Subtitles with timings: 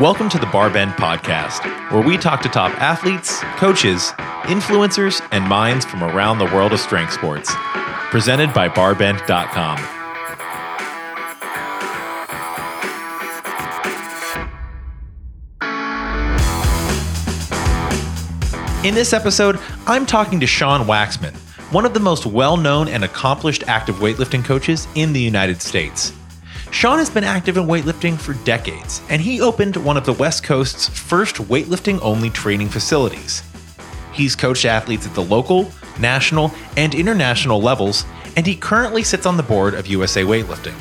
[0.00, 5.86] Welcome to the Barbend Podcast, where we talk to top athletes, coaches, influencers, and minds
[5.86, 7.50] from around the world of strength sports.
[8.10, 9.78] Presented by Barbend.com.
[18.84, 21.34] In this episode, I'm talking to Sean Waxman,
[21.72, 26.12] one of the most well known and accomplished active weightlifting coaches in the United States.
[26.76, 30.44] Sean has been active in weightlifting for decades, and he opened one of the West
[30.44, 33.42] Coast's first weightlifting only training facilities.
[34.12, 38.04] He's coached athletes at the local, national, and international levels,
[38.36, 40.74] and he currently sits on the board of USA Weightlifting.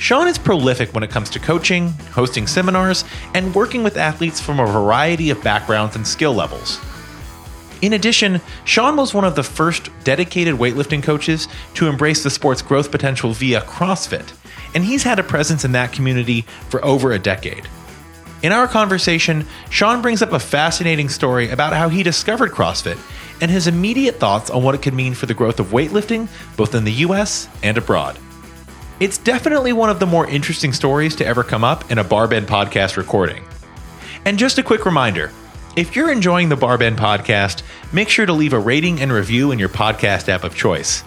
[0.00, 4.58] Sean is prolific when it comes to coaching, hosting seminars, and working with athletes from
[4.58, 6.80] a variety of backgrounds and skill levels.
[7.82, 12.62] In addition, Sean was one of the first dedicated weightlifting coaches to embrace the sport's
[12.62, 14.32] growth potential via CrossFit,
[14.74, 17.68] and he's had a presence in that community for over a decade.
[18.42, 22.98] In our conversation, Sean brings up a fascinating story about how he discovered CrossFit
[23.40, 26.74] and his immediate thoughts on what it could mean for the growth of weightlifting, both
[26.74, 28.18] in the US and abroad.
[29.00, 32.46] It's definitely one of the more interesting stories to ever come up in a Barbend
[32.46, 33.44] podcast recording.
[34.24, 35.32] And just a quick reminder
[35.76, 37.62] if you're enjoying the Barbend podcast,
[37.92, 41.02] make sure to leave a rating and review in your podcast app of choice.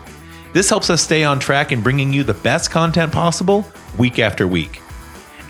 [0.58, 3.64] This helps us stay on track in bringing you the best content possible
[3.96, 4.82] week after week.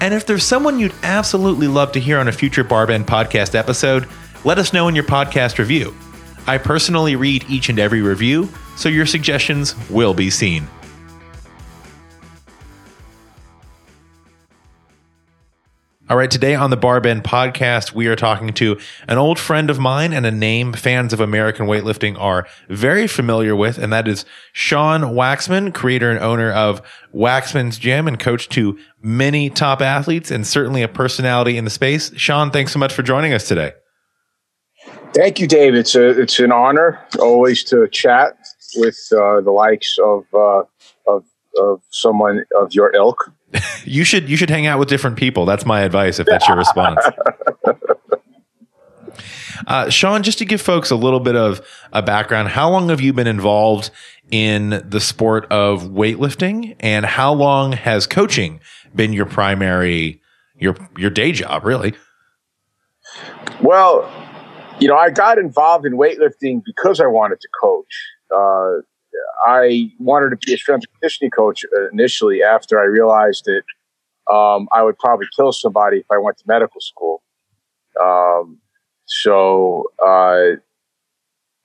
[0.02, 4.06] And if there's someone you'd absolutely love to hear on a future Barbend podcast episode,
[4.44, 5.96] let us know in your podcast review.
[6.46, 10.68] I personally read each and every review, so your suggestions will be seen.
[16.10, 19.78] All right, today on the Barbend podcast, we are talking to an old friend of
[19.78, 24.24] mine and a name fans of American weightlifting are very familiar with, and that is
[24.54, 26.82] Sean Waxman, creator and owner of
[27.14, 32.16] Waxman's Gym and coach to many top athletes and certainly a personality in the space.
[32.16, 33.74] Sean, thanks so much for joining us today.
[35.14, 35.76] Thank you, Dave.
[35.76, 38.38] It's a it's an honor always to chat
[38.78, 40.64] with uh, the likes of uh,
[41.06, 41.26] of
[41.60, 43.34] of someone of your ilk
[43.86, 45.46] you should you should hang out with different people.
[45.46, 47.04] That's my advice if that's your response.
[49.66, 53.02] Uh, Sean, just to give folks a little bit of a background, how long have
[53.02, 53.90] you been involved
[54.32, 58.60] in the sport of weightlifting, and how long has coaching
[58.96, 60.22] been your primary
[60.58, 61.94] your your day job, really?
[63.62, 64.10] Well,
[64.80, 68.06] you know, I got involved in weightlifting because I wanted to coach.
[68.30, 68.82] Uh,
[69.46, 73.64] I wanted to be a strength and conditioning coach initially after I realized that
[74.34, 77.22] um, I would probably kill somebody if I went to medical school.
[78.02, 78.60] Um,
[79.06, 80.58] so uh,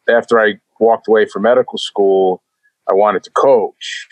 [0.09, 2.43] after I walked away from medical school,
[2.89, 4.07] I wanted to coach.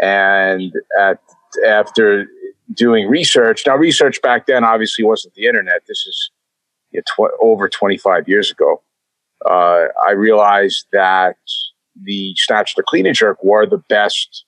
[0.00, 1.20] And at,
[1.66, 2.26] after
[2.74, 5.82] doing research, now research back then obviously wasn't the internet.
[5.86, 6.30] This is
[6.92, 8.82] you know, tw- over 25 years ago.
[9.44, 11.36] Uh, I realized that
[12.02, 14.44] the snatch, the clean and jerk were the best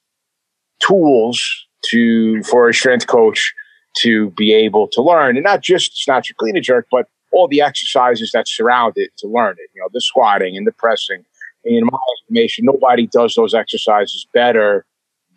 [0.86, 3.52] tools to for a strength coach
[3.98, 7.48] to be able to learn, and not just snatch, or clean and jerk, but all
[7.48, 9.70] the exercises that surround it to learn it.
[9.74, 11.24] You know, the squatting and the pressing.
[11.64, 14.84] And in my estimation, nobody does those exercises better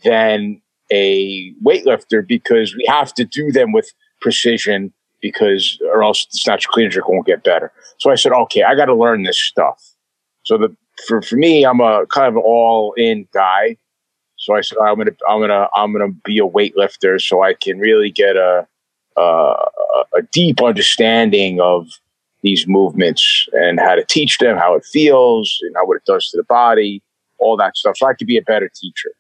[0.04, 0.62] than
[0.92, 6.68] a weightlifter because we have to do them with precision because or else the snatch
[6.68, 7.72] clean and jerk won't get better.
[8.00, 9.82] So I said, okay, I got to learn this stuff.
[10.44, 10.76] So the
[11.08, 13.78] for, for me, I'm a kind of all in guy.
[14.38, 17.80] So I said, I'm gonna, I'm gonna, I'm gonna be a weightlifter, so I can
[17.80, 18.68] really get a,
[19.18, 21.88] a, a deep understanding of
[22.42, 26.30] these movements and how to teach them, how it feels, and how what it does
[26.30, 27.02] to the body,
[27.40, 27.98] all that stuff.
[27.98, 29.12] So I could be a better teacher.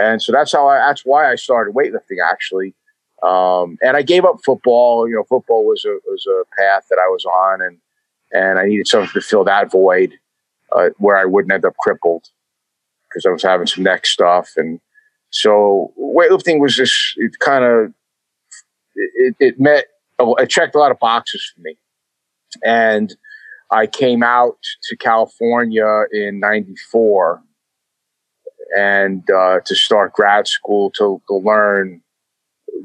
[0.00, 2.74] And so that's how I, that's why I started weightlifting actually.
[3.22, 5.08] Um, and I gave up football.
[5.08, 7.78] You know, football was a was a path that I was on, and
[8.32, 10.12] and I needed something to fill that void
[10.76, 12.28] uh, where I wouldn't end up crippled
[13.08, 14.50] because I was having some neck stuff.
[14.56, 14.80] And
[15.30, 17.92] so weightlifting was just, it kind of,
[18.94, 19.86] it, it met,
[20.18, 21.76] it checked a lot of boxes for me.
[22.64, 23.14] And
[23.70, 27.42] I came out to California in 94
[28.76, 32.02] and uh, to start grad school to, to learn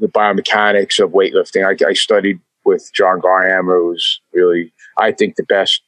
[0.00, 1.66] the biomechanics of weightlifting.
[1.66, 5.81] I, I studied with John Garhammer, who's really, I think, the best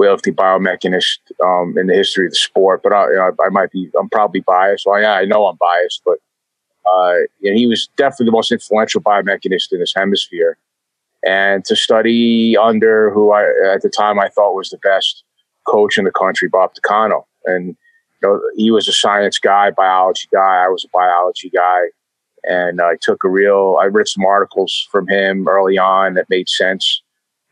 [0.00, 2.82] weightlifting biomechanist um, in the history of the sport.
[2.82, 4.86] But I, I, might be, I'm probably biased.
[4.86, 6.18] Well, yeah, I know I'm biased, but
[6.90, 10.56] uh, he was definitely the most influential biomechanist in this hemisphere.
[11.26, 13.42] And to study under who I,
[13.74, 15.22] at the time, I thought was the best
[15.66, 17.24] coach in the country, Bob Takano.
[17.44, 17.76] And,
[18.22, 20.64] you know, he was a science guy, biology guy.
[20.64, 21.80] I was a biology guy.
[22.44, 23.78] and I took a real.
[23.80, 27.02] I read some articles from him early on that made sense.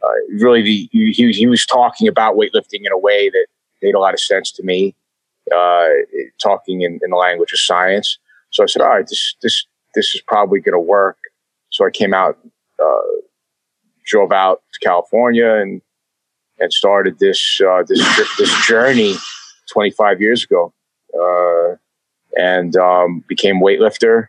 [0.03, 0.09] Uh,
[0.39, 3.47] really, the, he, he was talking about weightlifting in a way that
[3.83, 4.95] made a lot of sense to me,
[5.55, 5.89] uh,
[6.41, 8.19] talking in, in the language of science.
[8.51, 11.19] So I said, all right, this this this is probably going to work.
[11.71, 12.39] So I came out,
[12.83, 13.01] uh,
[14.07, 15.83] drove out to California, and
[16.59, 18.01] and started this uh, this
[18.39, 19.15] this journey
[19.73, 20.73] 25 years ago,
[21.21, 21.77] uh,
[22.41, 24.29] and um, became weightlifter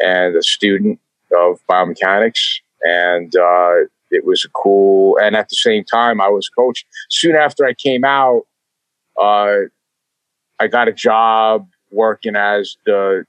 [0.00, 0.98] and a student
[1.36, 3.74] of biomechanics, and uh,
[4.12, 5.18] it was cool.
[5.18, 6.84] And at the same time, I was coach.
[7.10, 8.42] Soon after I came out,
[9.20, 9.62] uh,
[10.60, 13.24] I got a job working as the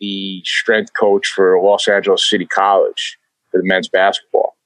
[0.00, 3.18] the strength coach for Los Angeles City College
[3.50, 4.56] for the men's basketball.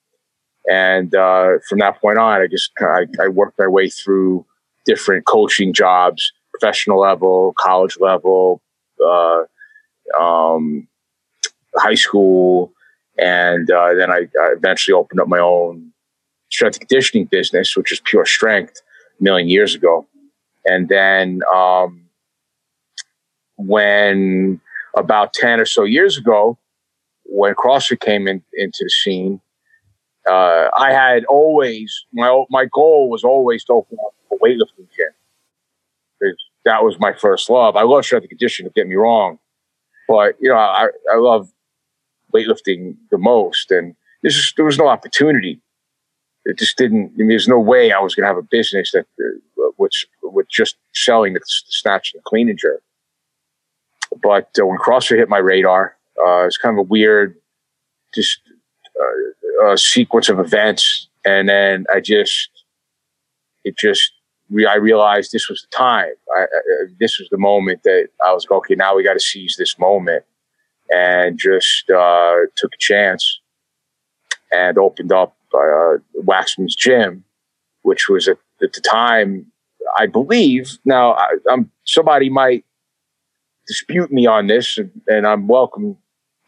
[0.70, 4.46] And uh, from that point on, I just I, I worked my way through
[4.86, 8.62] different coaching jobs, professional level, college level,
[9.04, 9.42] uh,
[10.18, 10.86] um,
[11.76, 12.72] high school,
[13.18, 15.92] and uh, then I, I, eventually opened up my own
[16.50, 18.82] strength conditioning business, which is pure strength,
[19.20, 20.06] a million years ago.
[20.64, 22.06] And then um,
[23.56, 24.60] when
[24.96, 26.58] about ten or so years ago,
[27.24, 29.40] when CrossFit came in, into the scene,
[30.28, 36.34] uh, I had always my my goal was always to open up a weightlifting gym.
[36.64, 37.76] That was my first love.
[37.76, 38.68] I love strength and conditioning.
[38.68, 39.38] Don't get me wrong,
[40.08, 41.50] but you know I I love
[42.34, 45.60] weightlifting the most, and this is, there was no opportunity.
[46.44, 47.12] It just didn't.
[47.14, 50.06] I mean, there's no way I was going to have a business that uh, which
[50.22, 52.82] with just selling the, the snatch and the clean and jerk.
[54.22, 57.36] But uh, when CrossFit hit my radar, uh, it's kind of a weird,
[58.14, 58.40] just
[59.00, 62.50] uh, a sequence of events, and then I just,
[63.64, 64.12] it just,
[64.68, 66.12] I realized this was the time.
[66.36, 66.46] I, I,
[67.00, 69.78] this was the moment that I was like, okay, now we got to seize this
[69.78, 70.24] moment,
[70.94, 73.40] and just uh, took a chance
[74.52, 77.24] and opened up uh, Waxman's Gym,
[77.82, 79.46] which was at, at the time,
[79.98, 80.78] I believe.
[80.84, 82.64] Now, I, am somebody might
[83.66, 85.96] dispute me on this, and, and I'm welcome.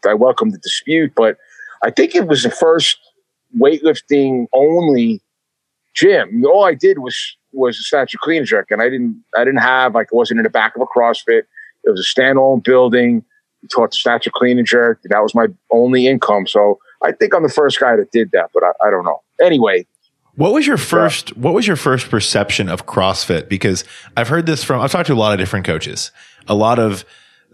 [0.07, 1.37] I welcome the dispute, but
[1.83, 2.97] I think it was the first
[3.59, 5.21] weightlifting only
[5.93, 6.45] gym.
[6.45, 9.95] All I did was was a and clean jerk, and I didn't I didn't have
[9.95, 11.43] like it wasn't in the back of a CrossFit.
[11.83, 13.23] It was a standalone building.
[13.71, 14.99] Taught the snatch and clean and jerk.
[15.05, 16.47] That was my only income.
[16.47, 19.21] So I think I'm the first guy that did that, but I, I don't know.
[19.41, 19.85] Anyway,
[20.35, 23.49] what was your first what was your first perception of CrossFit?
[23.49, 23.83] Because
[24.15, 26.11] I've heard this from I've talked to a lot of different coaches.
[26.47, 27.05] A lot of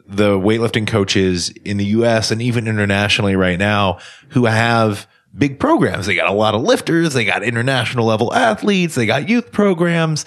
[0.06, 4.00] the weightlifting coaches in the US and even internationally right now
[4.30, 6.06] who have big programs.
[6.06, 10.26] They got a lot of lifters, they got international level athletes, they got youth programs,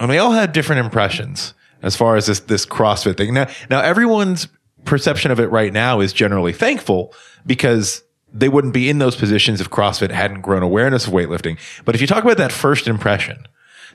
[0.00, 3.34] and they all had different impressions as far as this this CrossFit thing.
[3.34, 4.48] Now, now everyone's
[4.88, 7.14] perception of it right now is generally thankful
[7.46, 8.02] because
[8.32, 11.58] they wouldn't be in those positions if CrossFit hadn't grown awareness of weightlifting.
[11.84, 13.46] But if you talk about that first impression,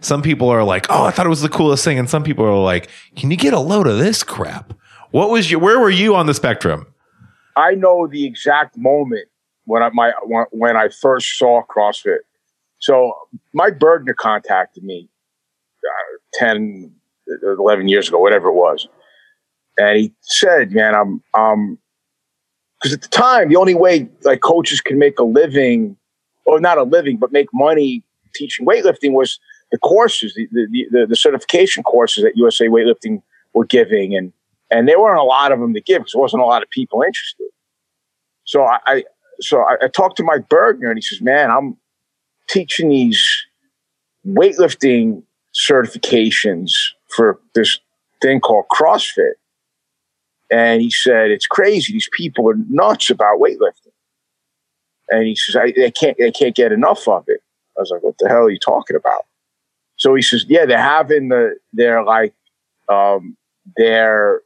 [0.01, 2.45] some people are like, "Oh, I thought it was the coolest thing," and some people
[2.45, 4.73] are like, "Can you get a load of this crap?"
[5.11, 5.59] What was your?
[5.59, 6.87] Where were you on the spectrum?
[7.55, 9.27] I know the exact moment
[9.65, 10.11] when I my
[10.51, 12.19] when I first saw CrossFit.
[12.79, 13.13] So
[13.53, 15.07] Mike Burgener contacted me
[15.85, 16.93] uh, 10,
[17.43, 18.87] 11 years ago, whatever it was,
[19.77, 21.77] and he said, "Man, I'm um."
[22.81, 25.95] Because at the time, the only way like coaches can make a living,
[26.45, 28.03] or not a living, but make money
[28.33, 29.39] teaching weightlifting was
[29.71, 33.21] the courses, the, the, the, the certification courses that USA Weightlifting
[33.53, 34.15] were giving.
[34.15, 34.31] And
[34.69, 36.69] and there weren't a lot of them to give because there wasn't a lot of
[36.69, 37.47] people interested.
[38.45, 39.03] So I, I
[39.41, 41.77] so I, I, talked to Mike Burgener and he says, "Man, I'm
[42.49, 43.23] teaching these
[44.27, 46.71] weightlifting certifications
[47.15, 47.79] for this
[48.21, 49.33] thing called CrossFit."
[50.51, 51.93] And he said, "It's crazy.
[51.93, 53.91] These people are nuts about weightlifting."
[55.09, 56.17] And he says, I, "They can't.
[56.17, 57.41] They can't get enough of it."
[57.77, 59.25] I was like, "What the hell are you talking about?"
[59.95, 62.33] So he says, "Yeah, they're having the they're like
[62.89, 63.37] um,
[63.77, 64.41] they're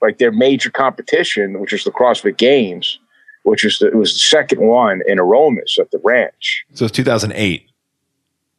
[0.00, 2.98] like their major competition, which is the CrossFit Games,
[3.44, 6.64] which is the, it was the second one in Aromas at the ranch.
[6.74, 7.68] So it's 2008.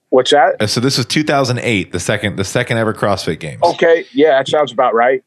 [0.09, 0.61] What's that?
[0.61, 3.61] Uh, so this was 2008, the second the second ever CrossFit Games.
[3.63, 5.23] Okay, yeah, that sounds about right.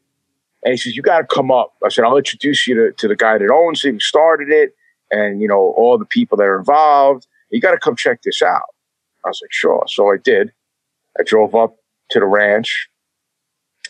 [0.65, 3.09] And he says, "You got to come up." I said, "I'll introduce you to, to
[3.09, 4.75] the guy that owns it, who started it,
[5.11, 7.27] and you know all the people that are involved.
[7.51, 8.75] You got to come check this out."
[9.25, 10.53] I was like, "Sure." So I did.
[11.19, 11.77] I drove up
[12.11, 12.89] to the ranch,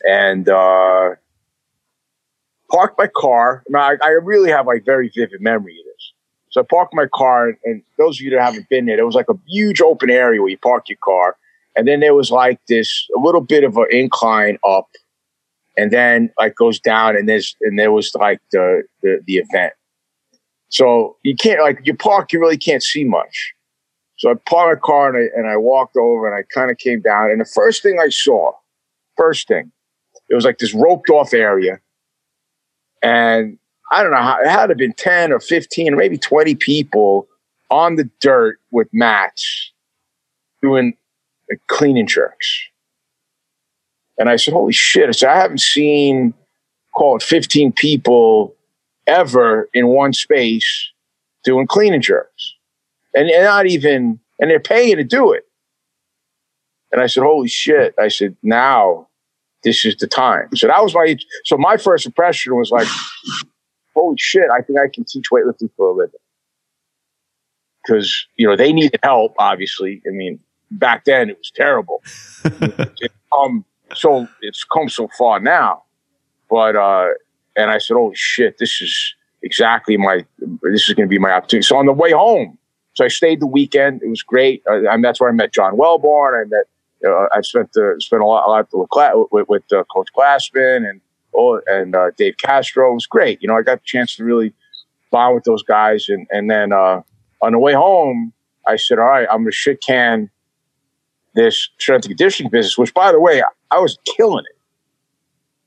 [0.07, 1.11] and uh,
[2.71, 3.63] parked my car.
[3.75, 6.13] I, I really have like very vivid memory of this.
[6.51, 9.15] So I parked my car, and, those of you that haven't been there, there was
[9.15, 11.37] like a huge open area where you park your car,
[11.77, 14.89] and then there was like this a little bit of an incline up,
[15.77, 19.73] and then like goes down, and there's and there was like the the, the event.
[20.69, 23.55] So you can't like you park, you really can't see much.
[24.19, 26.79] So I parked my car and I, and I walked over and I kind of
[26.79, 27.31] came down.
[27.31, 28.53] And the first thing I saw,
[29.17, 29.71] first thing,
[30.29, 31.81] it was like this roped off area.
[33.03, 33.59] And
[33.93, 36.55] I don't know how it had to have been 10 or 15 or maybe 20
[36.57, 37.29] people
[37.71, 39.73] on the dirt with mats
[40.63, 40.97] doing
[41.51, 42.69] like, clean and jerks.
[44.19, 45.09] And I said, holy shit.
[45.09, 46.35] I said, I haven't seen,
[46.95, 48.55] call it 15 people
[49.07, 50.91] ever in one space
[51.45, 52.55] doing clean and jerks.
[53.15, 55.45] And, and not even, and they're paying to do it.
[56.93, 57.95] And I said, holy shit.
[57.99, 59.09] I said, now
[59.63, 60.55] this is the time.
[60.55, 62.89] So that was my, so my first impression was like,
[63.95, 66.21] holy shit, I think I can teach weightlifting for a living.
[67.85, 70.03] Because, you know, they needed help, obviously.
[70.07, 72.03] I mean, back then it was terrible.
[73.33, 73.65] um,
[73.95, 75.83] so it's come so far now.
[76.49, 77.09] But, uh,
[77.57, 80.25] and I said, holy shit, this is exactly my,
[80.63, 81.67] this is going to be my opportunity.
[81.67, 82.59] So on the way home,
[82.95, 84.03] so I stayed the weekend.
[84.03, 84.63] It was great.
[84.69, 86.41] Uh, and that's where I met John Welbourn.
[86.41, 86.67] I met,
[87.07, 90.89] uh, I spent, uh, spent a lot, a lot with, with, with uh, Coach Glassman
[90.89, 91.01] and,
[91.35, 92.93] oh, and uh, Dave Castro.
[92.93, 93.43] It was great.
[93.43, 94.55] You know, I got the chance to really
[95.11, 96.09] bond with those guys.
[96.09, 97.03] And, and then uh,
[97.43, 98.33] on the way home,
[98.67, 100.31] I said, all right, I'm going to shit can
[101.35, 104.57] this strength and conditioning business, which, by the way, I was killing it.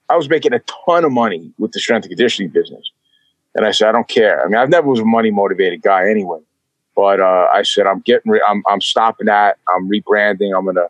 [0.09, 2.91] I was making a ton of money with the strength and conditioning business.
[3.55, 4.43] And I said, I don't care.
[4.43, 6.39] I mean, I've never was a money motivated guy anyway.
[6.95, 9.57] But uh, I said, I'm getting, re- I'm, I'm stopping that.
[9.67, 10.57] I'm rebranding.
[10.57, 10.87] I'm gonna,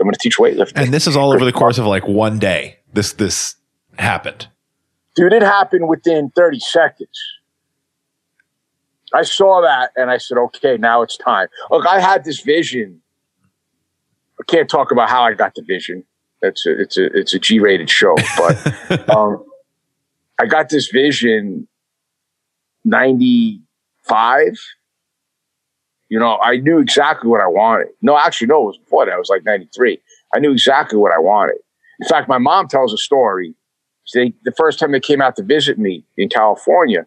[0.00, 0.76] I'm gonna teach weightlifting.
[0.76, 2.78] And this is all over the course of like one day.
[2.92, 3.56] This this
[3.98, 4.48] happened.
[5.14, 7.08] Dude, it happened within 30 seconds.
[9.12, 11.46] I saw that and I said, okay, now it's time.
[11.70, 13.00] Look, I had this vision.
[14.40, 16.04] I can't talk about how I got the vision.
[16.42, 19.44] It's a, it's a, it's a G rated show, but, um,
[20.40, 21.68] I got this vision
[22.84, 24.58] 95.
[26.08, 27.88] You know, I knew exactly what I wanted.
[28.02, 29.12] No, actually, no, it was before that.
[29.12, 30.00] I was like 93.
[30.34, 31.56] I knew exactly what I wanted.
[32.00, 33.54] In fact, my mom tells a story.
[34.12, 37.06] They, the first time they came out to visit me in California,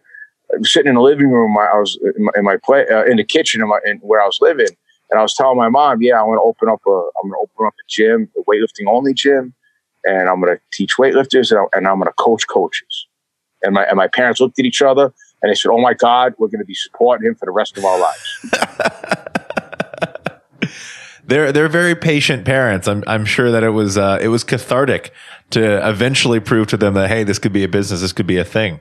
[0.52, 1.56] I was sitting in the living room.
[1.56, 4.20] I was in my, in my play, uh, in the kitchen in my, in where
[4.20, 4.68] I was living,
[5.10, 7.32] and I was telling my mom, "Yeah, I want to open up a, I'm going
[7.32, 9.54] to open up a gym, a weightlifting only gym,
[10.04, 13.06] and I'm going to teach weightlifters, and, I, and I'm going to coach coaches."
[13.62, 15.12] And my and my parents looked at each other
[15.42, 17.78] and they said, "Oh my God, we're going to be supporting him for the rest
[17.78, 18.46] of our lives."
[21.24, 22.86] they're they're very patient parents.
[22.88, 25.12] I'm I'm sure that it was uh, it was cathartic
[25.50, 28.36] to eventually prove to them that hey, this could be a business, this could be
[28.36, 28.80] a thing.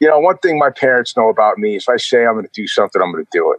[0.00, 2.44] You know, one thing my parents know about me is if I say I'm going
[2.44, 3.58] to do something, I'm going to do it.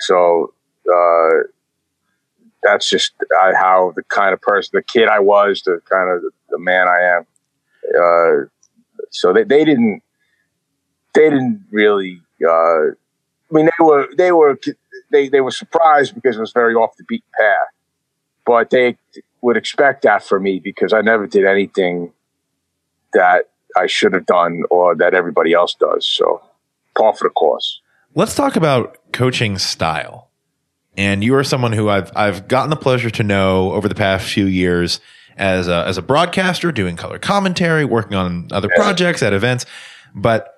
[0.00, 0.52] So
[0.92, 1.48] uh,
[2.62, 6.22] that's just uh, how the kind of person, the kid I was, the kind of
[6.50, 7.26] the man I am.
[7.96, 8.46] Uh,
[9.10, 10.02] so they, they didn't
[11.16, 12.20] they didn't really.
[12.46, 14.58] Uh, I mean, they were they were
[15.10, 17.68] they they were surprised because it was very off the beaten path,
[18.44, 18.96] but they
[19.40, 22.12] would expect that for me because I never did anything
[23.12, 26.06] that I should have done or that everybody else does.
[26.06, 26.42] So,
[26.96, 27.80] par for the course.
[28.14, 30.25] Let's talk about coaching style.
[30.96, 34.28] And you are someone who I've I've gotten the pleasure to know over the past
[34.28, 35.00] few years
[35.36, 39.66] as a, as a broadcaster, doing color commentary, working on other projects at events.
[40.14, 40.54] But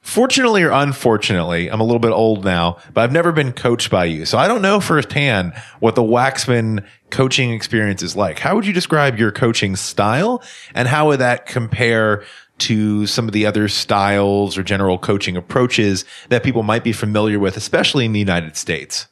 [0.00, 4.04] fortunately or unfortunately, I'm a little bit old now, but I've never been coached by
[4.04, 4.24] you.
[4.24, 8.38] So I don't know firsthand what the Waxman coaching experience is like.
[8.38, 10.42] How would you describe your coaching style
[10.74, 12.22] and how would that compare
[12.56, 17.40] to some of the other styles or general coaching approaches that people might be familiar
[17.40, 19.08] with, especially in the United States?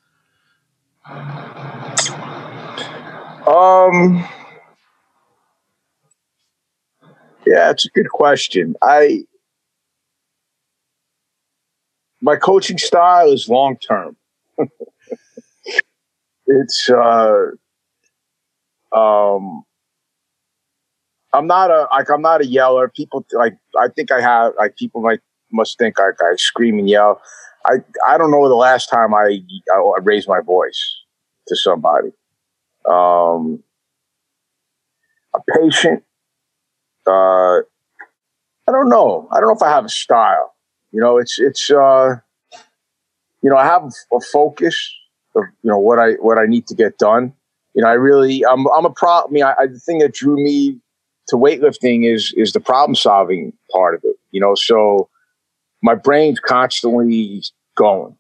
[3.47, 4.27] Um,
[7.47, 8.75] yeah, it's a good question.
[8.83, 9.25] I
[12.21, 14.17] my coaching style is long term.
[16.47, 17.47] it's uh,
[18.97, 19.65] um,
[21.33, 22.89] I'm not a like I'm not a yeller.
[22.89, 26.89] People like I think I have like people might must think I, I scream and
[26.89, 27.21] yell.
[27.67, 29.41] I I don't know the last time I
[29.73, 31.02] I, raised my voice
[31.53, 32.09] to somebody.
[32.89, 33.63] Um,
[35.35, 36.03] I'm patient.
[37.07, 37.61] Uh,
[38.69, 39.29] I don't know.
[39.33, 40.55] I don't know if I have a style.
[40.93, 42.17] You know, it's it's uh,
[43.43, 44.95] you know, I have a focus
[45.35, 47.33] of you know what I what I need to get done.
[47.75, 49.11] You know, I really I'm I'm a pro.
[49.11, 50.79] I mean, I, I, the thing that drew me
[51.29, 54.17] to weightlifting is is the problem solving part of it.
[54.31, 55.09] You know, so
[55.83, 57.43] my brain's constantly
[57.77, 58.17] going.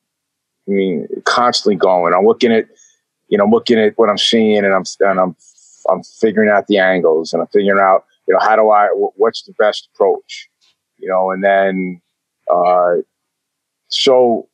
[0.69, 2.15] I mean, constantly going.
[2.15, 2.67] I'm looking at,
[3.33, 5.37] you know, looking at what I'm seeing, and I'm and I'm
[5.89, 9.43] I'm figuring out the angles, and I'm figuring out you know, how do I, what's
[9.43, 10.49] the best approach?
[10.99, 12.01] You know, and then,
[12.53, 13.03] uh,
[13.89, 14.49] so,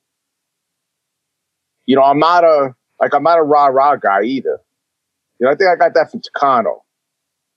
[1.86, 4.58] you know, I'm not a, like, I'm not a rah rah guy either.
[5.38, 6.80] You know, I think I got that from Takano.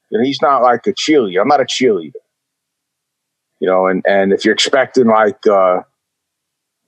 [0.09, 1.41] You know, he's not like a cheerleader.
[1.41, 2.11] I'm not a cheerleader.
[3.59, 5.79] You know, and, and if you're expecting like, uh,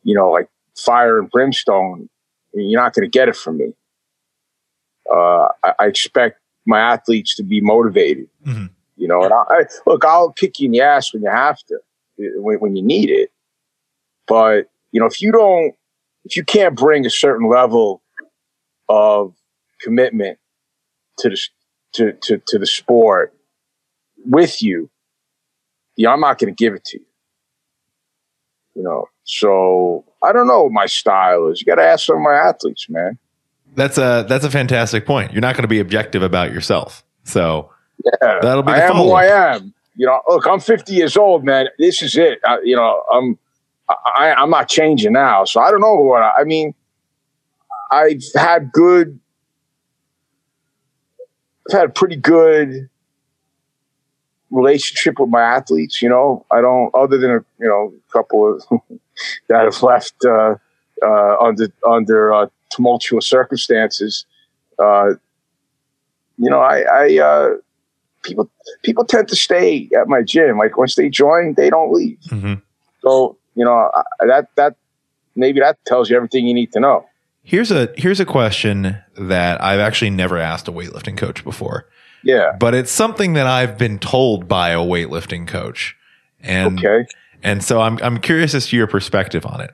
[0.04, 2.10] you know, like fire and brimstone,
[2.54, 3.74] you're not going to get it from me.
[5.14, 8.28] Uh, I, I, expect my athletes to be motivated.
[8.46, 8.66] Mm-hmm.
[8.98, 11.60] You know, and I, I, look, I'll kick you in the ass when you have
[11.68, 11.78] to,
[12.18, 13.32] when, when you need it.
[14.28, 15.76] But you know, if you don't,
[16.26, 18.02] if you can't bring a certain level
[18.90, 19.36] of
[19.82, 20.40] commitment
[21.20, 21.40] to the
[21.94, 23.34] to to, to the sport
[24.26, 24.90] with you,
[25.96, 27.06] yeah, I'm not going to give it to you.
[28.76, 31.62] You know, so I don't know what my style is.
[31.62, 33.20] You got to ask some of my athletes, man.
[33.76, 35.32] That's a that's a fantastic point.
[35.32, 37.72] You're not going to be objective about yourself, so
[38.04, 38.72] yeah, that'll be.
[38.72, 39.74] I am who I am.
[39.96, 41.68] You know, look, I'm 50 years old, man.
[41.78, 42.40] This is it.
[42.46, 43.38] I, you know, I'm
[43.90, 46.74] I, I'm not changing now, so I don't know what I, I mean.
[47.92, 49.20] I've had good.
[51.70, 52.90] I've had a pretty good
[54.50, 56.02] relationship with my athletes.
[56.02, 58.64] You know, I don't other than a you know a couple of
[59.50, 60.56] that have left uh,
[61.04, 64.26] uh, under under uh, tumultuous circumstances.
[64.80, 65.14] Uh,
[66.38, 67.50] you know, I, I uh,
[68.24, 68.50] people
[68.84, 70.58] people tend to stay at my gym.
[70.58, 72.20] Like once they join, they don't leave.
[72.28, 72.56] Mm-hmm.
[73.02, 74.76] So you know I, that that
[75.36, 77.06] maybe that tells you everything you need to know.
[77.44, 81.88] Here's a here's a question that I've actually never asked a weightlifting coach before.
[82.24, 85.96] Yeah, but it's something that I've been told by a weightlifting coach,
[86.40, 87.06] and okay.
[87.44, 89.72] and so I'm I'm curious as to your perspective on it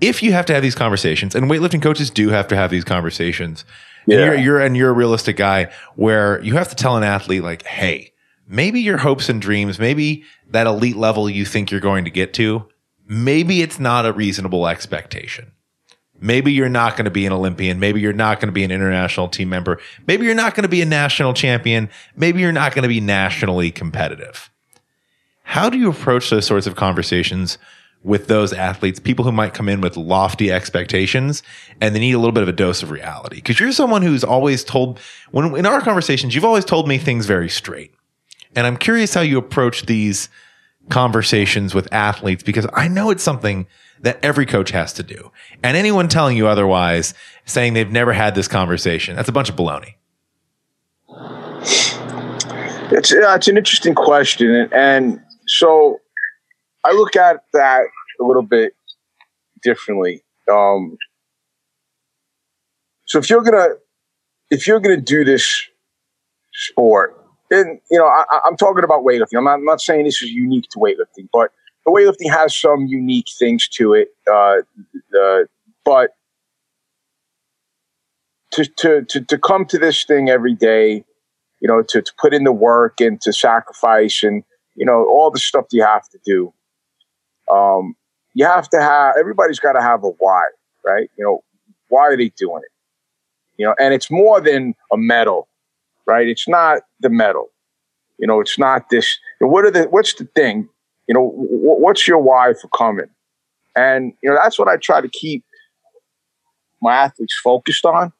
[0.00, 2.84] if you have to have these conversations, and weightlifting coaches do have to have these
[2.84, 3.64] conversations,
[4.06, 4.18] yeah.
[4.18, 7.42] and you're, you're and you're a realistic guy where you have to tell an athlete
[7.42, 8.12] like, hey,
[8.46, 12.32] maybe your hopes and dreams, maybe that elite level you think you're going to get
[12.34, 12.66] to,
[13.06, 15.52] maybe it's not a reasonable expectation.
[16.20, 17.78] Maybe you're not going to be an Olympian.
[17.78, 19.78] Maybe you're not going to be an international team member.
[20.06, 21.88] Maybe you're not going to be a national champion.
[22.16, 24.50] Maybe you're not going to be nationally competitive.
[25.44, 27.56] How do you approach those sorts of conversations
[28.04, 31.42] with those athletes, people who might come in with lofty expectations
[31.80, 33.36] and they need a little bit of a dose of reality.
[33.36, 37.26] Because you're someone who's always told, when in our conversations, you've always told me things
[37.26, 37.92] very straight.
[38.54, 40.28] And I'm curious how you approach these
[40.88, 43.66] conversations with athletes because I know it's something
[44.00, 45.32] that every coach has to do.
[45.62, 49.56] And anyone telling you otherwise, saying they've never had this conversation, that's a bunch of
[49.56, 49.94] baloney.
[52.90, 54.50] It's, uh, it's an interesting question.
[54.50, 56.00] And, and so
[56.84, 57.82] I look at that
[58.20, 58.72] a little bit
[59.62, 60.22] differently.
[60.50, 60.96] Um,
[63.06, 63.74] so if you're gonna
[64.50, 65.64] if you're gonna do this
[66.52, 67.16] sport,
[67.50, 69.38] and you know I, am talking about weightlifting.
[69.38, 71.52] I'm not, I'm not, saying this is unique to weightlifting, but
[71.84, 74.08] the weightlifting has some unique things to it.
[74.30, 74.58] Uh,
[75.84, 76.10] but
[78.52, 81.04] to, to to to come to this thing every day,
[81.60, 85.30] you know, to, to put in the work and to sacrifice and you know all
[85.30, 86.52] the stuff you have to do
[87.50, 87.94] um,
[88.34, 90.44] you have to have everybody's got to have a why,
[90.84, 91.10] right?
[91.16, 91.44] You know,
[91.88, 92.72] why are they doing it?
[93.56, 95.48] You know, and it's more than a medal,
[96.06, 96.28] right?
[96.28, 97.50] It's not the medal.
[98.18, 99.18] You know, it's not this.
[99.40, 99.84] What are the?
[99.84, 100.68] What's the thing?
[101.06, 103.08] You know, what's your why for coming?
[103.74, 105.44] And you know, that's what I try to keep
[106.80, 108.12] my athletes focused on.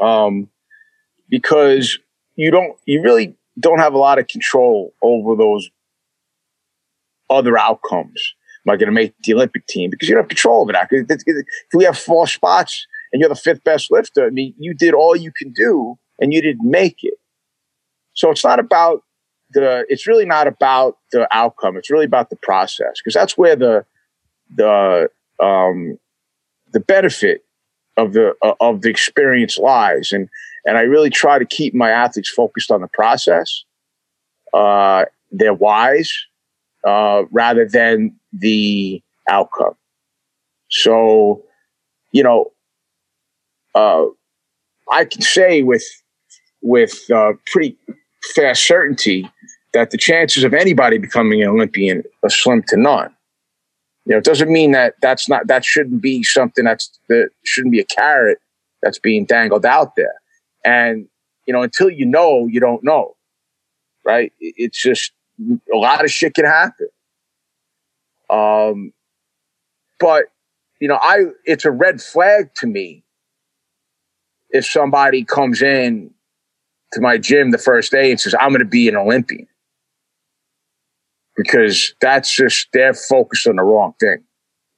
[0.00, 0.48] Um,
[1.28, 1.98] because
[2.36, 5.70] you don't, you really don't have a lot of control over those
[7.30, 8.34] other outcomes.
[8.66, 9.90] Am I going to make the Olympic team?
[9.90, 10.88] Because you don't have control over that.
[10.90, 14.92] If we have four spots and you're the fifth best lifter, I mean, you did
[14.92, 17.14] all you can do and you didn't make it.
[18.12, 19.02] So it's not about
[19.52, 21.76] the, it's really not about the outcome.
[21.76, 23.86] It's really about the process because that's where the,
[24.54, 25.08] the,
[25.42, 25.98] um,
[26.72, 27.42] the benefit
[27.96, 30.12] of the, uh, of the experience lies.
[30.12, 30.28] And,
[30.66, 33.64] and I really try to keep my athletes focused on the process,
[34.52, 36.12] uh, their whys,
[36.84, 39.74] uh, rather than the outcome.
[40.70, 41.42] So,
[42.12, 42.52] you know,
[43.74, 44.06] uh,
[44.92, 45.84] I can say with
[46.62, 47.76] with uh, pretty
[48.34, 49.30] fast certainty
[49.72, 53.14] that the chances of anybody becoming an Olympian are slim to none.
[54.06, 57.72] You know, it doesn't mean that that's not that shouldn't be something that's that shouldn't
[57.72, 58.38] be a carrot
[58.82, 60.14] that's being dangled out there.
[60.64, 61.06] And
[61.46, 63.16] you know, until you know, you don't know,
[64.04, 64.32] right?
[64.40, 65.12] It's just
[65.72, 66.88] a lot of shit can happen.
[68.28, 68.92] Um,
[69.98, 70.26] but
[70.80, 73.04] you know, I it's a red flag to me
[74.50, 76.10] if somebody comes in
[76.92, 79.46] to my gym the first day and says, I'm going to be an Olympian.
[81.36, 84.24] Because that's just, they're focused on the wrong thing.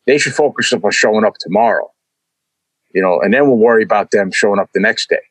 [0.06, 1.90] They should focus on showing up tomorrow,
[2.94, 5.22] you know, and then we'll worry about them showing up the next day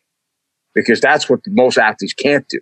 [0.74, 2.60] because that's what most athletes can't do.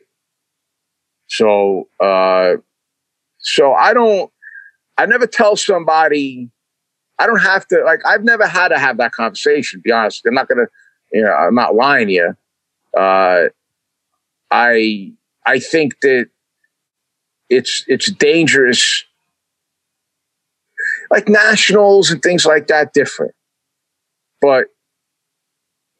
[1.29, 2.55] So, uh,
[3.37, 4.31] so I don't,
[4.97, 6.49] I never tell somebody,
[7.19, 10.23] I don't have to, like, I've never had to have that conversation, to be honest.
[10.25, 10.67] I'm not going to,
[11.13, 12.35] you know, I'm not lying you.
[12.97, 13.45] Uh,
[14.51, 15.13] I,
[15.45, 16.27] I think that
[17.49, 19.05] it's, it's dangerous.
[21.11, 23.33] Like nationals and things like that, different.
[24.41, 24.67] But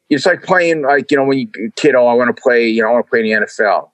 [0.08, 2.82] it's like playing, like, you know, when you kid, oh, I want to play, you
[2.82, 3.90] know, I want to play in the NFL.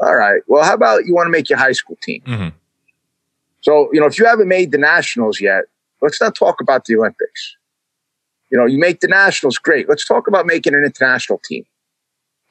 [0.00, 0.42] All right.
[0.46, 2.22] Well, how about you want to make your high school team?
[2.26, 2.48] Mm-hmm.
[3.60, 5.64] So, you know, if you haven't made the nationals yet,
[6.00, 7.56] let's not talk about the Olympics.
[8.50, 9.88] You know, you make the nationals, great.
[9.88, 11.64] Let's talk about making an international team.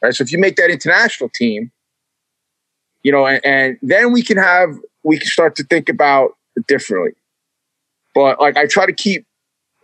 [0.01, 0.13] Right.
[0.13, 1.71] So if you make that international team,
[3.03, 4.69] you know, and, and then we can have,
[5.03, 7.13] we can start to think about it differently.
[8.13, 9.25] But like I try to keep,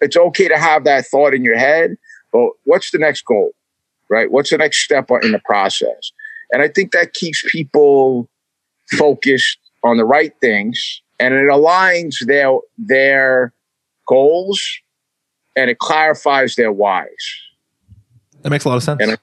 [0.01, 1.97] it's okay to have that thought in your head,
[2.31, 3.51] but what's the next goal?
[4.09, 4.31] Right.
[4.31, 6.11] What's the next step in the process?
[6.55, 8.29] And I think that keeps people
[8.97, 13.53] focused on the right things and it aligns their their
[14.07, 14.65] goals
[15.57, 17.09] and it clarifies their whys.
[18.41, 19.01] That makes a lot of sense.
[19.01, 19.17] And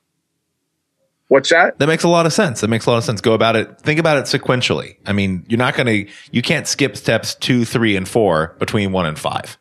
[1.28, 1.78] what's that?
[1.78, 2.60] That makes a lot of sense.
[2.60, 3.22] That makes a lot of sense.
[3.22, 3.80] Go about it.
[3.80, 4.96] Think about it sequentially.
[5.06, 8.92] I mean, you're not going to, you can't skip steps two, three, and four between
[8.92, 9.56] one and five.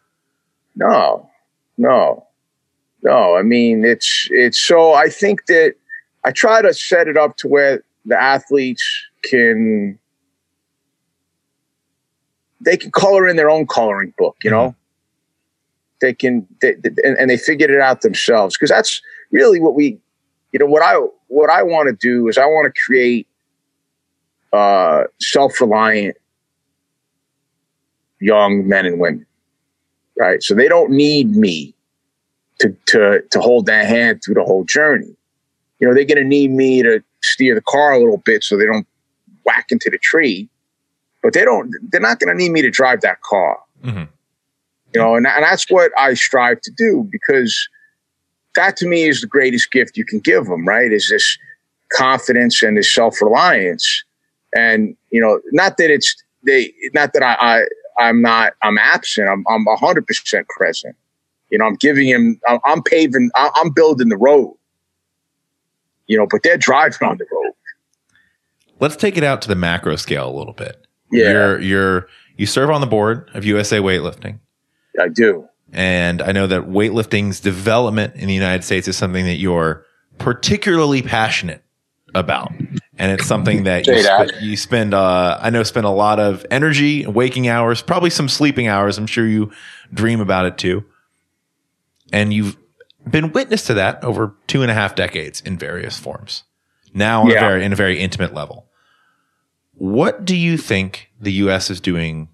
[0.75, 1.29] No,
[1.77, 2.27] no,
[3.01, 3.37] no.
[3.37, 5.75] I mean, it's, it's so I think that
[6.23, 8.83] I try to set it up to where the athletes
[9.23, 9.97] can
[12.61, 14.75] they can color in their own coloring book, you know.
[15.99, 19.75] They can, they, they, and, and, they figured it out themselves because that's really what
[19.75, 19.99] we,
[20.51, 20.95] you know, what I
[21.27, 23.27] what I want to do is I want to create
[24.51, 26.17] uh, self reliant
[28.19, 29.25] young men and women,
[30.17, 30.41] right?
[30.41, 31.75] So they don't need me
[32.59, 35.15] to to to hold their hand through the whole journey.
[35.81, 38.55] You know, they're going to need me to steer the car a little bit so
[38.55, 38.87] they don't
[39.43, 40.49] whack into the tree
[41.21, 41.73] but they don't.
[41.91, 43.59] They're not going to need me to drive that car.
[43.83, 44.03] Mm-hmm.
[44.93, 47.69] You know, and, and that's what I strive to do because
[48.55, 50.67] that to me is the greatest gift you can give them.
[50.67, 50.91] Right?
[50.91, 51.37] Is this
[51.93, 54.03] confidence and this self reliance,
[54.55, 57.63] and you know, not that it's they, not that I, I
[57.99, 59.29] I'm not I'm absent.
[59.29, 60.95] I'm I'm hundred percent present.
[61.51, 62.39] You know, I'm giving him.
[62.65, 63.29] I'm paving.
[63.35, 64.55] I'm building the road.
[66.11, 67.53] You know, but they're driving on the road.
[68.81, 70.85] Let's take it out to the macro scale a little bit.
[71.09, 71.31] Yeah.
[71.31, 74.39] You're you're you serve on the board of USA Weightlifting.
[74.99, 75.47] I do.
[75.71, 79.85] And I know that weightlifting's development in the United States is something that you're
[80.17, 81.63] particularly passionate
[82.13, 82.51] about.
[82.97, 86.45] And it's something that you, sp- you spend, uh, I know, spend a lot of
[86.51, 88.97] energy, waking hours, probably some sleeping hours.
[88.97, 89.49] I'm sure you
[89.93, 90.83] dream about it too.
[92.11, 92.57] And you've
[93.09, 96.43] been witness to that over two and a half decades in various forms.
[96.93, 97.37] Now yeah.
[97.37, 98.67] a very, in a very intimate level.
[99.73, 101.69] What do you think the U.S.
[101.69, 102.29] is doing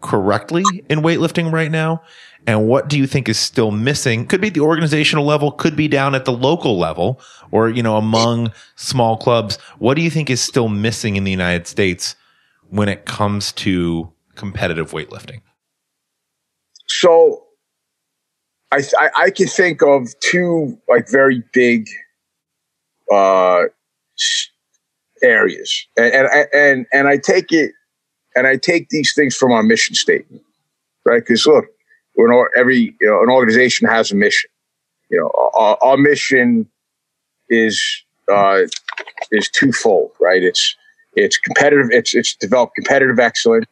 [0.00, 2.02] correctly in weightlifting right now?
[2.46, 4.26] And what do you think is still missing?
[4.26, 7.82] Could be at the organizational level, could be down at the local level, or, you
[7.82, 9.56] know, among small clubs.
[9.78, 12.16] What do you think is still missing in the United States
[12.68, 15.42] when it comes to competitive weightlifting?
[16.86, 17.46] So
[18.72, 21.88] I, I, I can think of two like very big
[23.12, 23.64] uh,
[25.22, 27.72] areas, and and and, and I take it,
[28.36, 30.42] and I take these things from our mission statement,
[31.04, 31.20] right?
[31.20, 31.66] Because look,
[32.16, 34.50] we're an, every you know, an organization has a mission.
[35.10, 36.68] You know, our, our mission
[37.48, 37.82] is
[38.30, 38.60] uh,
[39.32, 40.42] is twofold, right?
[40.44, 40.76] It's
[41.16, 41.88] it's competitive.
[41.90, 43.66] It's it's develop competitive excellence,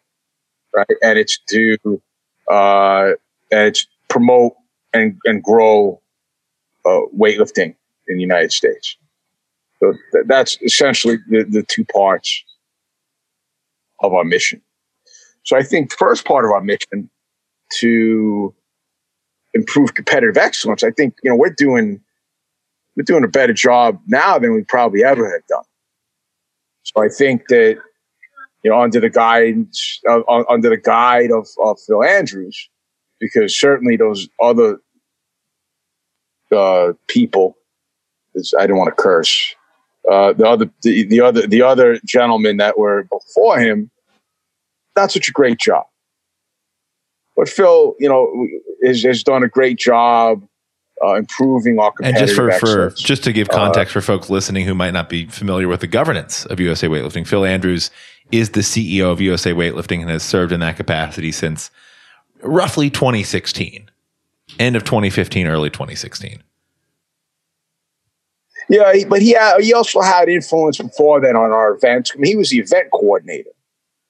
[0.75, 0.97] right?
[1.03, 2.03] And it's to
[2.51, 3.13] uh,
[3.53, 4.55] and it's promote
[4.93, 6.01] and and grow
[6.87, 7.75] uh, weightlifting
[8.09, 8.97] in the United States.
[9.81, 9.95] So
[10.27, 12.45] that's essentially the, the two parts
[14.01, 14.61] of our mission.
[15.45, 17.09] So I think first part of our mission
[17.81, 18.55] to
[19.55, 22.01] improve competitive excellence, I think, you know, we're doing,
[22.97, 25.65] we're doing a better job now than we probably ever have done.
[26.83, 27.79] So I think that,
[28.63, 32.69] you know, under the guidance, uh, under the guide of, of Phil Andrews,
[33.21, 34.81] because certainly those other
[36.55, 37.57] uh, people,
[38.59, 39.55] I don't want to curse,
[40.11, 43.91] uh, the other the, the other the other gentlemen that were before him,
[44.97, 45.87] not such a great job.
[47.37, 48.49] But Phil, you know,
[48.85, 50.43] has, has done a great job
[51.05, 54.67] uh, improving our and just for, for just to give context uh, for folks listening
[54.67, 57.91] who might not be familiar with the governance of USA Weightlifting, Phil Andrews
[58.33, 61.71] is the CEO of USA Weightlifting and has served in that capacity since
[62.43, 63.91] roughly 2016,
[64.59, 66.43] end of 2015, early 2016.
[68.71, 72.13] Yeah, but he he also had influence before then on our events.
[72.15, 73.51] I mean, he was the event coordinator,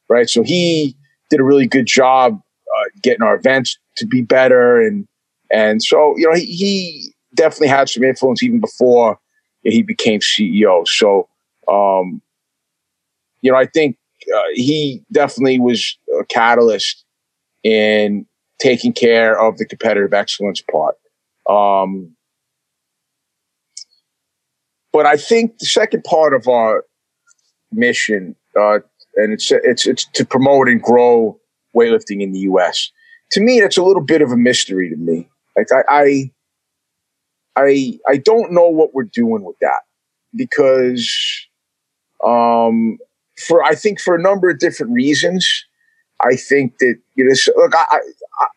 [0.08, 0.28] right?
[0.28, 0.96] So he
[1.30, 5.06] did a really good job uh, getting our events to be better, and
[5.52, 9.20] and so you know he, he definitely had some influence even before
[9.62, 10.86] he became CEO.
[10.88, 11.28] So
[11.68, 12.20] um,
[13.42, 13.96] you know, I think
[14.34, 17.04] uh, he definitely was a catalyst
[17.64, 18.26] in
[18.60, 20.96] taking care of the competitive excellence part.
[21.48, 22.14] Um,
[24.92, 26.84] but I think the second part of our
[27.72, 28.80] mission, uh,
[29.16, 31.38] and it's it's it's to promote and grow
[31.76, 32.90] weightlifting in the U.S.
[33.32, 35.28] To me, it's a little bit of a mystery to me.
[35.56, 36.30] Like I, I,
[37.56, 39.80] I, I don't know what we're doing with that
[40.34, 41.10] because,
[42.24, 42.98] um,
[43.36, 45.64] for I think for a number of different reasons,
[46.20, 48.00] I think that you know, look, I,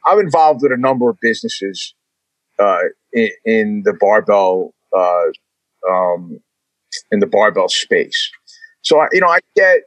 [0.07, 1.93] I, am involved with a number of businesses
[2.59, 2.79] uh,
[3.13, 5.25] in, in, the barbell uh,
[5.89, 6.39] um,
[7.11, 8.31] in the barbell space.
[8.81, 9.81] So I, you know, I get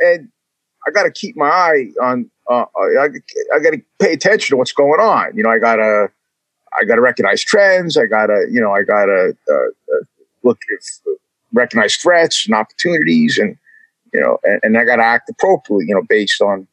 [0.00, 0.28] and
[0.86, 2.30] I got to keep my eye on.
[2.50, 3.06] Uh, I,
[3.54, 5.36] I got to pay attention to what's going on.
[5.36, 6.08] You know, I got to
[6.78, 7.96] I got to recognize trends.
[7.96, 10.04] I got to you know I got to uh, uh,
[10.42, 11.14] look at,
[11.52, 13.56] recognize threats and opportunities, and
[14.12, 15.86] you know, and, and I got to act appropriately.
[15.88, 16.66] You know, based on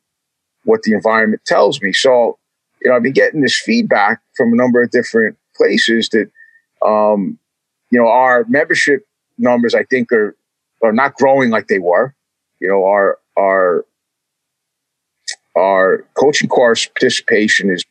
[0.68, 1.94] what the environment tells me.
[1.94, 2.38] So,
[2.82, 6.30] you know, I've been getting this feedback from a number of different places that,
[6.86, 7.40] um,
[7.90, 10.36] you know, our membership numbers, I think, are
[10.84, 12.14] are not growing like they were.
[12.60, 13.86] You know, our our
[15.58, 17.84] our coaching course participation is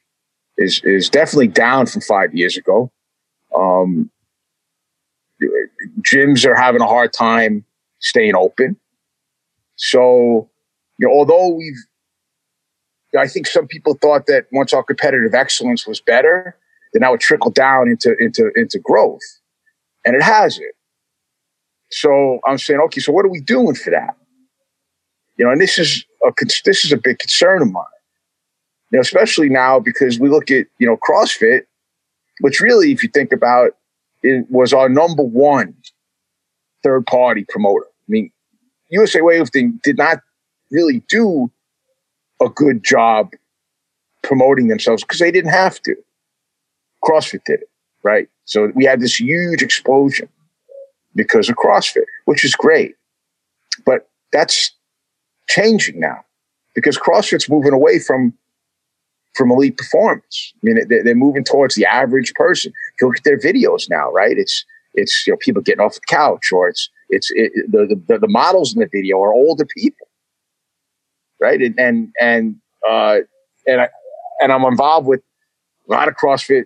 [0.58, 2.90] is is definitely down from five years ago.
[3.56, 4.10] Um,
[6.02, 7.64] gyms are having a hard time
[8.00, 8.76] staying open.
[9.76, 10.48] So,
[10.98, 11.76] you know, although we've,
[13.16, 16.56] I think some people thought that once our competitive excellence was better,
[16.92, 19.22] then that would trickle down into into into growth,
[20.04, 20.74] and it hasn't.
[21.90, 24.16] So I'm saying, okay, so what are we doing for that?
[25.36, 26.32] You know, and this is a
[26.64, 27.84] this is a big concern of mine.
[28.90, 31.62] You know, especially now because we look at you know CrossFit,
[32.40, 33.72] which really, if you think about
[34.22, 35.74] it, was our number one
[36.82, 37.86] third party promoter.
[37.86, 38.30] I mean,
[38.90, 40.20] USA Weightlifting did not
[40.70, 41.50] really do
[42.42, 43.30] a good job
[44.22, 45.94] promoting themselves because they didn't have to.
[47.04, 47.70] CrossFit did it,
[48.02, 48.28] right?
[48.44, 50.28] So we had this huge explosion
[51.14, 52.94] because of CrossFit, which is great.
[53.84, 54.72] But that's
[55.48, 56.24] changing now
[56.74, 58.34] because CrossFit's moving away from
[59.34, 60.54] from elite performance.
[60.56, 62.72] I mean, they're moving towards the average person.
[62.94, 64.36] If you look at their videos now, right?
[64.36, 68.18] It's it's you know people getting off the couch, or it's it's it, the, the
[68.18, 70.05] the models in the video are older people,
[71.40, 71.60] right?
[71.60, 72.56] And and and
[72.88, 73.18] uh,
[73.66, 73.88] and I
[74.40, 75.20] and I'm involved with
[75.88, 76.64] a lot of CrossFit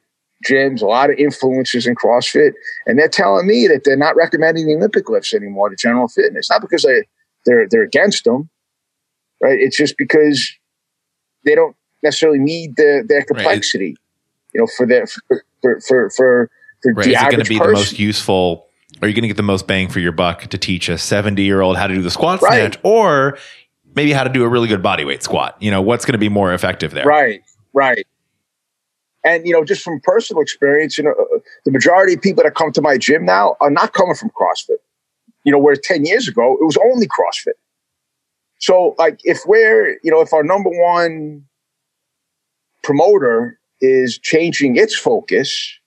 [0.48, 2.52] gyms, a lot of influencers in CrossFit,
[2.86, 6.50] and they're telling me that they're not recommending the Olympic lifts anymore to general fitness.
[6.50, 7.02] Not because they
[7.46, 8.48] they're they're against them,
[9.42, 9.58] right?
[9.58, 10.50] It's just because
[11.44, 13.96] they don't necessarily need the their complexity, right.
[14.54, 16.50] you know, for their for for for, for,
[16.94, 17.04] right.
[17.04, 17.72] the Is it going to be person.
[17.72, 18.66] the most useful?
[19.02, 21.42] Are you going to get the most bang for your buck to teach a 70
[21.42, 22.72] year old how to do the squat right.
[22.72, 23.38] snatch or
[23.94, 25.56] maybe how to do a really good body weight squat?
[25.60, 27.04] You know, what's going to be more effective there?
[27.04, 28.06] Right, right.
[29.24, 32.54] And, you know, just from personal experience, you know, uh, the majority of people that
[32.54, 34.78] come to my gym now are not coming from CrossFit.
[35.44, 37.54] You know, where 10 years ago, it was only CrossFit.
[38.58, 41.44] So, like, if we're, you know, if our number one
[42.82, 45.78] promoter is changing its focus,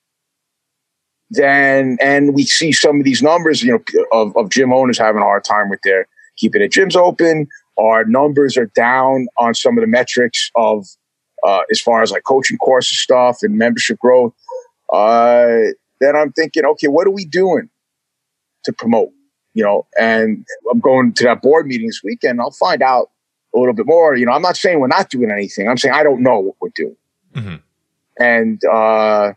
[1.29, 5.21] then and we see some of these numbers, you know, of, of gym owners having
[5.21, 7.47] a hard time with their keeping their gyms open.
[7.77, 10.86] Our numbers are down on some of the metrics of
[11.45, 14.33] uh, as far as like coaching courses stuff and membership growth.
[14.91, 17.69] Uh, then I'm thinking, okay, what are we doing
[18.65, 19.09] to promote?
[19.53, 22.41] You know, and I'm going to that board meeting this weekend.
[22.41, 23.09] I'll find out
[23.55, 24.15] a little bit more.
[24.15, 25.67] You know, I'm not saying we're not doing anything.
[25.67, 26.95] I'm saying I don't know what we're doing.
[27.36, 27.55] Mm-hmm.
[28.19, 29.33] And uh,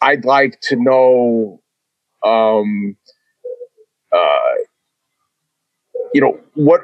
[0.00, 1.60] I'd like to know,
[2.24, 2.96] um,
[4.12, 4.54] uh,
[6.12, 6.82] you know, what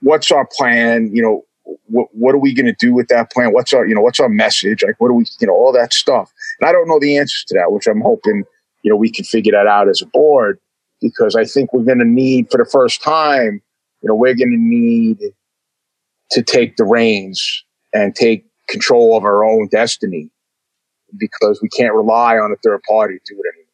[0.00, 1.10] what's our plan?
[1.14, 1.42] You know,
[1.86, 3.52] what what are we going to do with that plan?
[3.52, 4.82] What's our you know what's our message?
[4.82, 6.32] Like, what do we you know all that stuff?
[6.60, 8.44] And I don't know the answers to that, which I'm hoping
[8.82, 10.58] you know we can figure that out as a board
[11.00, 13.62] because I think we're going to need for the first time
[14.02, 15.18] you know, we're going to need
[16.30, 20.30] to take the reins and take control of our own destiny
[21.16, 23.67] because we can't rely on a third party to do it anymore.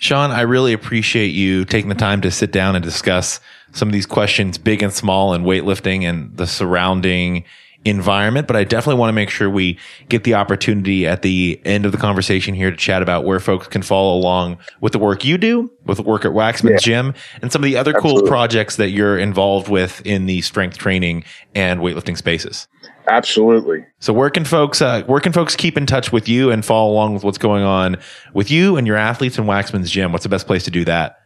[0.00, 3.38] Sean, I really appreciate you taking the time to sit down and discuss
[3.72, 7.44] some of these questions, big and small, and weightlifting and the surrounding
[7.84, 8.46] environment.
[8.46, 11.92] But I definitely want to make sure we get the opportunity at the end of
[11.92, 15.38] the conversation here to chat about where folks can follow along with the work you
[15.38, 17.02] do, with the work at Waxman's yeah.
[17.02, 18.22] Gym, and some of the other Absolutely.
[18.22, 22.68] cool projects that you're involved with in the strength training and weightlifting spaces.
[23.08, 23.84] Absolutely.
[23.98, 26.92] So where can folks uh, where can folks keep in touch with you and follow
[26.92, 27.96] along with what's going on
[28.34, 30.12] with you and your athletes in Waxman's Gym?
[30.12, 31.16] What's the best place to do that?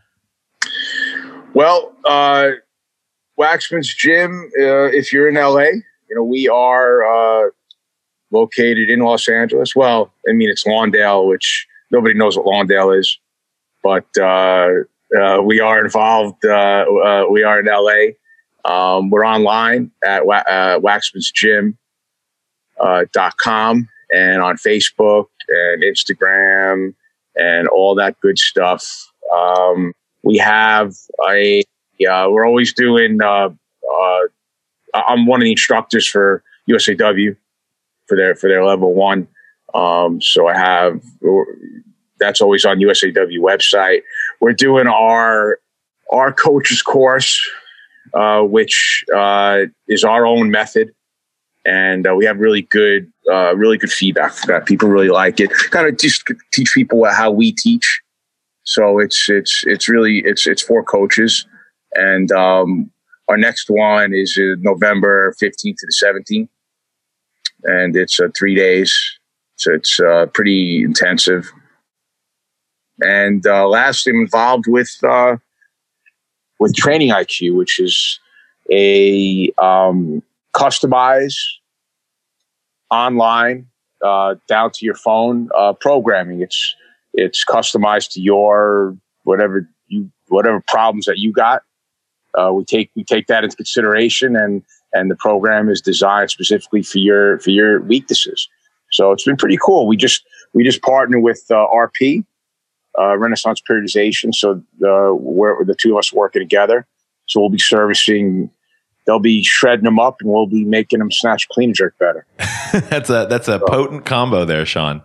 [1.53, 2.51] Well, uh,
[3.39, 5.67] Waxman's Gym, uh, if you're in LA,
[6.09, 7.51] you know we are uh,
[8.31, 9.75] located in Los Angeles.
[9.75, 13.19] Well, I mean it's Lawndale, which nobody knows what Lawndale is,
[13.83, 14.71] but uh,
[15.19, 16.43] uh, we are involved.
[16.43, 18.15] we are in LA.
[18.65, 21.77] Um, we're online at uh, waxmansgym.com
[22.81, 26.95] uh, dot com and on Facebook and Instagram
[27.37, 29.13] and all that good stuff.
[29.33, 30.95] Um, we have
[31.29, 31.61] a,
[32.09, 34.21] uh, we're always doing, uh, uh,
[34.95, 37.37] I'm one of the instructors for USAW
[38.07, 39.29] for their, for their level one.
[39.75, 41.03] Um, so I have,
[42.21, 44.03] that's always on USAW website.
[44.41, 45.59] We're doing our,
[46.13, 47.41] our coaches course
[48.13, 50.91] uh, which uh, is our own method,
[51.65, 54.67] and uh, we have really good, uh, really good feedback for that.
[54.67, 55.51] People really like it.
[55.71, 58.03] Kind of just teach people how we teach.
[58.65, 61.47] So it's it's it's really it's it's for coaches,
[61.95, 62.91] and um,
[63.29, 66.51] our next one is November fifteenth to the seventeenth,
[67.65, 68.95] and it's uh, three days.
[69.57, 71.51] So it's uh, pretty intensive.
[73.01, 75.37] And uh, lastly, I'm involved with uh,
[76.61, 78.21] with Training IQ, which is
[78.71, 80.23] a um,
[80.55, 81.39] customized
[82.91, 83.67] online
[84.05, 86.41] uh, down to your phone uh, programming.
[86.41, 86.75] It's
[87.13, 91.63] it's customized to your whatever you whatever problems that you got.
[92.39, 96.83] Uh, we take we take that into consideration, and and the program is designed specifically
[96.83, 98.49] for your for your weaknesses.
[98.93, 99.87] So it's been pretty cool.
[99.87, 102.25] We just we just partner with uh, RP
[102.99, 104.35] uh, Renaissance Periodization.
[104.35, 106.87] So the where the two of us working together.
[107.27, 108.51] So we'll be servicing.
[109.07, 112.27] They'll be shredding them up, and we'll be making them snatch, clean, and jerk better.
[112.89, 115.03] that's a that's a so, potent combo there, Sean.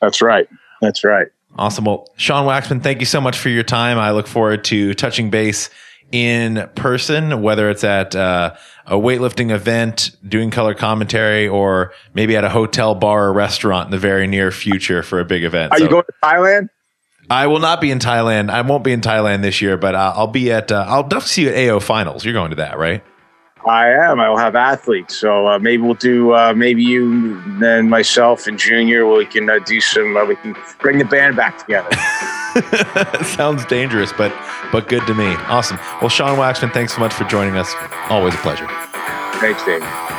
[0.00, 0.48] That's right.
[0.80, 1.28] That's right.
[1.56, 1.84] Awesome.
[1.84, 3.98] Well, Sean Waxman, thank you so much for your time.
[3.98, 5.68] I look forward to touching base
[6.12, 8.54] in person, whether it's at uh,
[8.86, 13.90] a weightlifting event, doing color commentary, or maybe at a hotel bar or restaurant in
[13.92, 15.72] the very near future for a big event.
[15.72, 16.68] Are so, you going to Thailand?
[17.30, 18.50] I will not be in Thailand.
[18.50, 20.72] I won't be in Thailand this year, but uh, I'll be at.
[20.72, 22.24] Uh, I'll definitely see you at AO finals.
[22.24, 23.04] You're going to that, right?
[23.66, 24.18] I am.
[24.20, 26.32] I will have athletes, so uh, maybe we'll do.
[26.34, 29.06] Uh, maybe you and myself and Junior.
[29.06, 30.16] We can uh, do some.
[30.16, 31.90] Uh, we can bring the band back together.
[33.24, 34.32] Sounds dangerous, but
[34.72, 35.26] but good to me.
[35.48, 35.78] Awesome.
[36.00, 37.72] Well, Sean Waxman, thanks so much for joining us.
[38.08, 38.68] Always a pleasure.
[39.40, 40.09] Thanks, Dave.